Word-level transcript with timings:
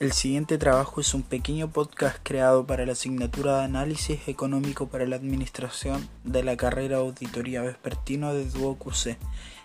El 0.00 0.12
siguiente 0.12 0.56
trabajo 0.56 1.02
es 1.02 1.12
un 1.12 1.22
pequeño 1.22 1.68
podcast 1.68 2.16
creado 2.22 2.66
para 2.66 2.86
la 2.86 2.92
asignatura 2.92 3.58
de 3.58 3.64
Análisis 3.64 4.28
Económico 4.28 4.88
para 4.88 5.04
la 5.04 5.16
Administración 5.16 6.08
de 6.24 6.42
la 6.42 6.56
carrera 6.56 6.96
Auditoría 6.96 7.60
Vespertino 7.60 8.32
de 8.32 8.48
DuoQC, 8.48 9.18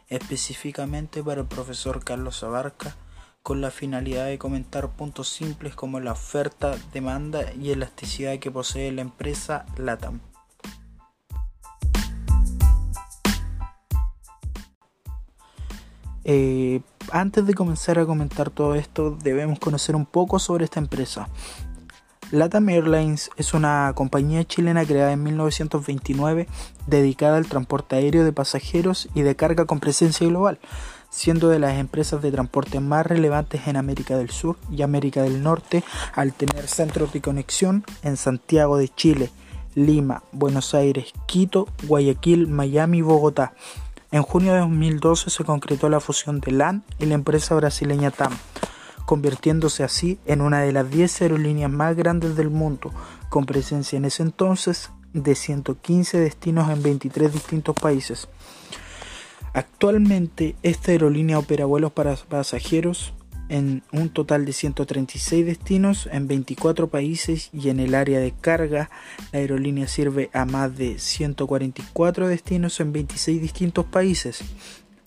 específicamente 0.09 1.23
para 1.23 1.39
el 1.39 1.47
profesor 1.47 2.03
Carlos 2.03 2.43
Abarca, 2.43 2.97
con 3.43 3.61
la 3.61 3.71
finalidad 3.71 4.25
de 4.25 4.37
comentar 4.37 4.89
puntos 4.89 5.29
simples 5.29 5.73
como 5.73 6.01
la 6.01 6.11
oferta, 6.11 6.75
demanda 6.91 7.53
y 7.53 7.71
elasticidad 7.71 8.37
que 8.37 8.51
posee 8.51 8.91
la 8.91 9.03
empresa 9.03 9.65
LATAM. 9.77 10.19
Eh, 16.25 16.81
antes 17.11 17.45
de 17.45 17.53
comenzar 17.53 17.99
a 17.99 18.05
comentar 18.05 18.49
todo 18.49 18.75
esto, 18.75 19.17
debemos 19.23 19.59
conocer 19.59 19.95
un 19.95 20.05
poco 20.05 20.39
sobre 20.39 20.65
esta 20.65 20.79
empresa. 20.79 21.27
LATAM 22.31 22.69
Airlines 22.69 23.29
es 23.37 23.53
una 23.53 23.91
compañía 23.95 24.43
chilena 24.43 24.83
creada 24.83 25.11
en 25.11 25.21
1929 25.21 26.47
dedicada 26.87 27.37
al 27.37 27.45
transporte 27.45 27.95
aéreo 27.95 28.23
de 28.23 28.33
pasajeros 28.33 29.09
y 29.13 29.21
de 29.21 29.35
carga 29.35 29.65
con 29.65 29.79
presencia 29.79 30.27
global, 30.27 30.59
siendo 31.09 31.49
de 31.49 31.59
las 31.59 31.77
empresas 31.77 32.23
de 32.23 32.31
transporte 32.31 32.79
más 32.79 33.05
relevantes 33.05 33.67
en 33.67 33.77
América 33.77 34.17
del 34.17 34.31
Sur 34.31 34.57
y 34.71 34.81
América 34.81 35.21
del 35.21 35.43
Norte 35.43 35.83
al 36.13 36.33
tener 36.33 36.67
centros 36.67 37.13
de 37.13 37.21
conexión 37.21 37.83
en 38.01 38.17
Santiago 38.17 38.77
de 38.77 38.89
Chile, 38.89 39.29
Lima, 39.75 40.23
Buenos 40.31 40.73
Aires, 40.73 41.13
Quito, 41.27 41.67
Guayaquil, 41.83 42.47
Miami 42.47 42.99
y 42.99 43.01
Bogotá 43.01 43.53
en 44.15 44.23
junio 44.23 44.53
de 44.53 44.59
2012 44.59 45.29
se 45.29 45.43
concretó 45.43 45.89
la 45.89 45.99
fusión 45.99 46.39
de 46.39 46.53
LAN 46.53 46.85
y 46.99 47.05
la 47.05 47.15
empresa 47.15 47.53
brasileña 47.53 48.11
TAM, 48.11 48.31
convirtiéndose 49.05 49.83
así 49.83 50.19
en 50.25 50.39
una 50.39 50.61
de 50.61 50.71
las 50.71 50.89
10 50.89 51.23
aerolíneas 51.23 51.69
más 51.69 51.97
grandes 51.97 52.37
del 52.37 52.49
mundo, 52.49 52.93
con 53.27 53.45
presencia 53.45 53.97
en 53.97 54.05
ese 54.05 54.23
entonces 54.23 54.89
de 55.11 55.35
115 55.35 56.17
destinos 56.17 56.69
en 56.69 56.81
23 56.81 57.33
distintos 57.33 57.75
países. 57.75 58.29
Actualmente 59.51 60.55
esta 60.63 60.91
aerolínea 60.91 61.37
opera 61.37 61.65
vuelos 61.65 61.91
para 61.91 62.15
pasajeros 62.15 63.13
en 63.49 63.83
un 63.91 64.09
total 64.09 64.45
de 64.45 64.53
136 64.53 65.45
destinos 65.45 66.09
en 66.11 66.27
24 66.27 66.87
países 66.87 67.49
y 67.53 67.69
en 67.69 67.79
el 67.79 67.95
área 67.95 68.19
de 68.19 68.31
carga 68.31 68.89
la 69.31 69.39
aerolínea 69.39 69.87
sirve 69.87 70.29
a 70.33 70.45
más 70.45 70.75
de 70.77 70.99
144 70.99 72.27
destinos 72.27 72.79
en 72.79 72.93
26 72.93 73.41
distintos 73.41 73.85
países. 73.85 74.43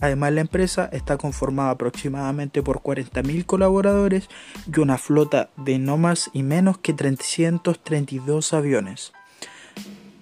Además 0.00 0.33
la 0.33 0.42
empresa 0.42 0.89
está 0.92 1.16
conformada 1.16 1.70
aproximadamente 1.70 2.62
por 2.62 2.81
40.000 2.81 3.44
colaboradores 3.44 4.28
y 4.72 4.78
una 4.78 4.97
flota 4.97 5.50
de 5.56 5.78
no 5.78 5.98
más 5.98 6.31
y 6.33 6.44
menos 6.44 6.78
que 6.78 6.92
332 6.92 8.53
aviones. 8.53 9.12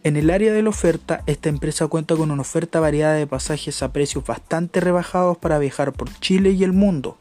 En 0.03 0.17
el 0.17 0.31
área 0.31 0.53
de 0.53 0.63
la 0.63 0.71
oferta, 0.71 1.25
esta 1.27 1.49
empresa 1.49 1.89
cuenta 1.89 2.15
con 2.15 2.31
una 2.31 2.43
oferta 2.43 2.79
variada 2.79 3.15
de 3.15 3.27
pasajes 3.27 3.83
a 3.83 3.93
precios 3.93 4.25
bastante 4.25 4.81
rebajados 4.81 5.37
para 5.37 5.59
viajar 5.59 5.93
por 5.93 6.09
Chile 6.21 6.53
y 6.53 6.63
el 6.63 6.73
mundo 6.73 7.19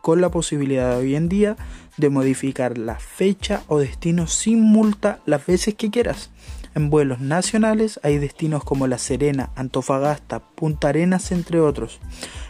con 0.00 0.20
la 0.20 0.30
posibilidad 0.30 0.98
hoy 0.98 1.14
en 1.14 1.28
día 1.28 1.56
de 1.96 2.10
modificar 2.10 2.78
la 2.78 2.98
fecha 2.98 3.62
o 3.68 3.78
destino 3.78 4.26
sin 4.26 4.62
multa 4.62 5.20
las 5.26 5.46
veces 5.46 5.74
que 5.74 5.90
quieras. 5.90 6.30
En 6.74 6.88
vuelos 6.88 7.18
nacionales 7.20 7.98
hay 8.04 8.18
destinos 8.18 8.62
como 8.62 8.86
La 8.86 8.98
Serena, 8.98 9.50
Antofagasta, 9.56 10.38
Punta 10.38 10.90
Arenas, 10.90 11.32
entre 11.32 11.60
otros. 11.60 11.98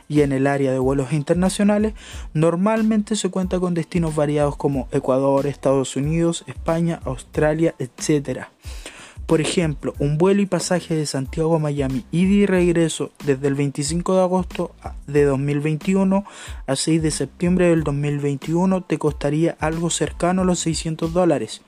Y 0.08 0.20
en 0.20 0.32
el 0.32 0.46
área 0.46 0.72
de 0.72 0.78
vuelos 0.78 1.12
internacionales 1.12 1.94
normalmente 2.34 3.16
se 3.16 3.30
cuenta 3.30 3.58
con 3.58 3.72
destinos 3.72 4.14
variados 4.14 4.56
como 4.56 4.88
Ecuador, 4.92 5.46
Estados 5.46 5.96
Unidos, 5.96 6.44
España, 6.46 7.00
Australia, 7.04 7.74
etc. 7.78 8.48
Por 9.30 9.40
ejemplo, 9.40 9.94
un 10.00 10.18
vuelo 10.18 10.42
y 10.42 10.46
pasaje 10.46 10.96
de 10.96 11.06
Santiago 11.06 11.54
a 11.54 11.60
Miami 11.60 12.04
ida 12.10 12.32
y 12.32 12.46
regreso 12.46 13.12
desde 13.24 13.46
el 13.46 13.54
25 13.54 14.16
de 14.16 14.22
agosto 14.22 14.74
de 15.06 15.22
2021 15.22 16.24
a 16.66 16.74
6 16.74 17.00
de 17.00 17.12
septiembre 17.12 17.68
del 17.68 17.84
2021 17.84 18.82
te 18.82 18.98
costaría 18.98 19.56
algo 19.60 19.88
cercano 19.88 20.42
a 20.42 20.44
los 20.44 20.58
600 20.58 21.12
dólares. 21.12 21.62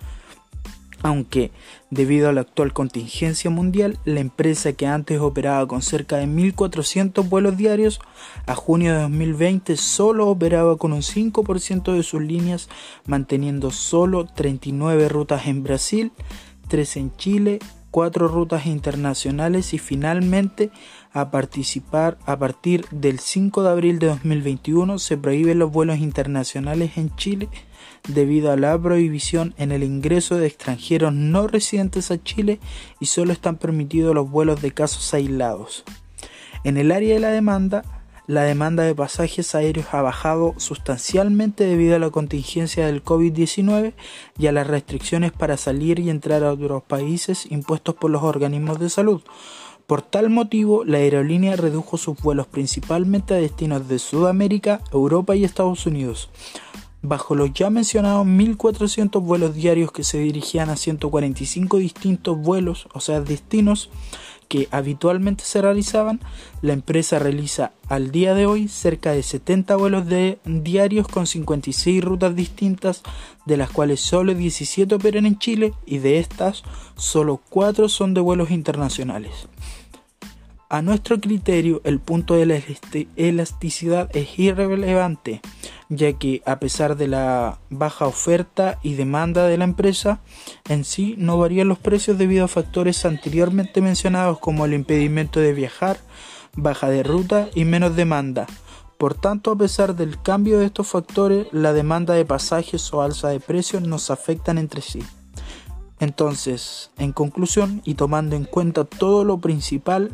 Aunque, 1.05 1.53
debido 1.91 2.29
a 2.29 2.33
la 2.33 2.41
actual 2.41 2.73
contingencia 2.73 3.49
mundial, 3.49 3.97
la 4.05 4.19
empresa 4.19 4.73
que 4.73 4.89
antes 4.89 5.21
operaba 5.21 5.67
con 5.69 5.83
cerca 5.83 6.17
de 6.17 6.27
1.400 6.27 7.29
vuelos 7.29 7.57
diarios, 7.57 8.01
a 8.47 8.57
junio 8.57 8.93
de 8.93 9.03
2020 9.03 9.77
solo 9.77 10.29
operaba 10.29 10.77
con 10.79 10.93
un 10.93 11.03
5% 11.03 11.93
de 11.93 12.03
sus 12.03 12.23
líneas, 12.23 12.69
manteniendo 13.05 13.71
solo 13.71 14.27
39 14.27 15.09
rutas 15.09 15.47
en 15.47 15.63
Brasil, 15.63 16.13
3 16.69 16.97
en 16.97 17.17
Chile, 17.17 17.59
4 17.91 18.27
rutas 18.27 18.67
internacionales 18.67 19.75
y 19.75 19.79
finalmente 19.79 20.71
a 21.13 21.31
participar 21.31 22.19
a 22.25 22.39
partir 22.39 22.87
del 22.91 23.19
5 23.19 23.63
de 23.63 23.69
abril 23.69 23.99
de 23.99 24.07
2021 24.07 24.99
se 24.99 25.19
prohíben 25.19 25.59
los 25.59 25.71
vuelos 25.71 25.99
internacionales 25.99 26.97
en 26.97 27.15
Chile 27.17 27.49
debido 28.09 28.51
a 28.51 28.57
la 28.57 28.81
prohibición 28.81 29.55
en 29.59 29.73
el 29.73 29.83
ingreso 29.83 30.37
de 30.37 30.47
extranjeros 30.47 31.13
no 31.13 31.47
residentes 31.47 32.11
a 32.11 32.23
Chile 32.23 32.61
y 32.99 33.07
solo 33.07 33.33
están 33.33 33.57
permitidos 33.57 34.15
los 34.15 34.31
vuelos 34.31 34.63
de 34.63 34.73
casos 34.73 35.13
aislados. 35.13 35.85
En 36.65 36.79
el 36.79 36.93
área 36.93 37.15
de 37.15 37.21
la 37.21 37.31
demanda, 37.31 38.02
la 38.27 38.45
demanda 38.45 38.85
de 38.85 38.95
pasajes 38.95 39.55
aéreos 39.55 39.89
ha 39.93 40.03
bajado 40.03 40.55
sustancialmente 40.57 41.65
debido 41.65 41.97
a 41.97 41.99
la 41.99 42.11
contingencia 42.11 42.87
del 42.87 43.05
COVID-19 43.05 43.95
y 44.39 44.47
a 44.47 44.53
las 44.53 44.67
restricciones 44.67 45.33
para 45.33 45.57
salir 45.57 45.99
y 45.99 46.09
entrar 46.09 46.45
a 46.45 46.53
otros 46.53 46.83
países 46.85 47.51
impuestos 47.51 47.95
por 47.97 48.11
los 48.11 48.23
organismos 48.23 48.79
de 48.79 48.91
salud. 48.91 49.23
Por 49.87 50.03
tal 50.03 50.31
motivo, 50.31 50.85
la 50.85 50.99
aerolínea 50.99 51.57
redujo 51.57 51.99
sus 51.99 52.17
vuelos 52.17 52.47
principalmente 52.47 53.35
a 53.35 53.39
destinos 53.39 53.89
de 53.89 53.99
Sudamérica, 53.99 54.81
Europa 54.93 55.35
y 55.35 55.45
Estados 55.45 55.85
Unidos. 55.87 56.31
Bajo 57.03 57.35
los 57.35 57.53
ya 57.53 57.69
mencionados 57.69 58.25
1.400 58.25 59.21
vuelos 59.21 59.55
diarios 59.55 59.91
que 59.91 60.05
se 60.05 60.19
dirigían 60.19 60.71
a 60.71 60.77
145 60.77 61.79
distintos 61.79 62.39
vuelos, 62.39 62.87
o 62.95 63.01
sea, 63.01 63.21
destinos, 63.21 63.91
que 64.53 64.69
habitualmente 64.71 65.45
se 65.45 65.63
realizaban, 65.63 66.21
la 66.61 66.75
empresa 66.75 67.19
realiza 67.19 67.73
al 67.89 68.11
día 68.11 68.35
de 68.35 68.45
hoy 68.45 68.69
cerca 68.69 69.13
de 69.13 69.23
70 69.23 69.77
vuelos 69.77 70.07
de 70.07 70.41
diarios 70.45 71.09
con 71.09 71.27
56 71.27 72.05
rutas 72.05 72.37
distintas, 72.37 73.03
de 73.47 73.57
las 73.57 73.71
cuales 73.71 74.03
solo 74.03 74.35
17 74.35 74.95
operan 74.95 75.25
en 75.25 75.39
Chile 75.39 75.73
y 75.87 76.01
de 76.01 76.19
estas 76.19 76.65
solo 76.97 77.41
4 77.49 77.89
son 77.89 78.13
de 78.13 78.21
vuelos 78.21 78.51
internacionales. 78.51 79.49
A 80.69 80.83
nuestro 80.83 81.19
criterio, 81.19 81.81
el 81.85 81.99
punto 81.99 82.35
de 82.35 82.45
la 82.45 82.61
elasticidad 83.17 84.15
es 84.15 84.39
irrelevante, 84.39 85.41
ya 85.97 86.15
que 86.15 86.43
a 86.47 86.59
pesar 86.59 86.97
de 86.97 87.07
la 87.07 87.59
baja 87.69 88.07
oferta 88.07 88.79
y 88.83 88.95
demanda 88.95 89.47
de 89.47 89.59
la 89.59 89.65
empresa, 89.65 90.21
en 90.69 90.85
sí 90.85 91.15
no 91.19 91.39
varían 91.39 91.69
los 91.69 91.79
precios 91.79 92.17
debido 92.17 92.47
a 92.47 92.49
factores 92.49 93.05
anteriormente 93.05 93.83
mencionados 93.83 94.39
como 94.39 94.65
el 94.65 94.73
impedimento 94.73 95.41
de 95.41 95.53
viajar, 95.53 95.99
baja 96.57 96.89
de 96.89 97.03
ruta 97.03 97.49
y 97.55 97.67
menos 97.67 97.95
demanda. 97.95 98.47
Por 98.97 99.15
tanto, 99.15 99.51
a 99.51 99.57
pesar 99.57 99.95
del 99.95 100.23
cambio 100.23 100.59
de 100.59 100.67
estos 100.67 100.89
factores, 100.89 101.47
la 101.53 101.73
demanda 101.73 102.15
de 102.15 102.25
pasajes 102.25 102.93
o 102.95 103.03
alza 103.03 103.29
de 103.29 103.41
precios 103.41 103.83
nos 103.83 104.11
afectan 104.11 104.57
entre 104.59 104.81
sí. 104.81 105.03
Entonces, 106.01 106.91
en 106.99 107.13
conclusión 107.13 107.83
y 107.85 107.95
tomando 107.95 108.35
en 108.35 108.45
cuenta 108.45 108.85
todo 108.85 109.25
lo 109.25 109.39
principal, 109.39 110.13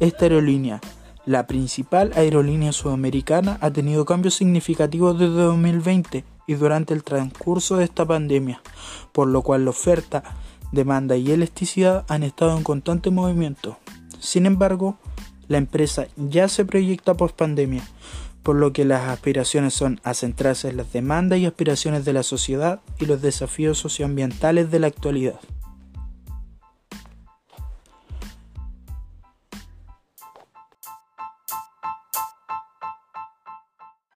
esta 0.00 0.24
aerolínea, 0.24 0.80
la 1.24 1.46
principal 1.46 2.12
aerolínea 2.14 2.72
sudamericana, 2.72 3.58
ha 3.60 3.70
tenido 3.70 4.04
cambios 4.04 4.34
significativos 4.34 5.18
desde 5.18 5.34
2020 5.34 6.24
y 6.46 6.54
durante 6.54 6.94
el 6.94 7.04
transcurso 7.04 7.76
de 7.76 7.84
esta 7.84 8.04
pandemia, 8.04 8.60
por 9.12 9.28
lo 9.28 9.42
cual 9.42 9.64
la 9.64 9.70
oferta, 9.70 10.24
demanda 10.72 11.16
y 11.16 11.30
elasticidad 11.30 12.04
han 12.08 12.22
estado 12.22 12.56
en 12.56 12.64
constante 12.64 13.10
movimiento. 13.10 13.78
Sin 14.18 14.46
embargo, 14.46 14.98
la 15.48 15.58
empresa 15.58 16.06
ya 16.16 16.48
se 16.48 16.64
proyecta 16.64 17.14
post 17.14 17.36
pandemia, 17.36 17.82
por 18.42 18.56
lo 18.56 18.72
que 18.72 18.84
las 18.84 19.08
aspiraciones 19.08 19.74
son 19.74 20.00
a 20.02 20.14
centrarse 20.14 20.68
en 20.68 20.78
las 20.78 20.92
demandas 20.92 21.38
y 21.38 21.46
aspiraciones 21.46 22.04
de 22.04 22.12
la 22.12 22.22
sociedad 22.22 22.80
y 22.98 23.06
los 23.06 23.22
desafíos 23.22 23.78
socioambientales 23.78 24.70
de 24.70 24.80
la 24.80 24.88
actualidad. 24.88 25.38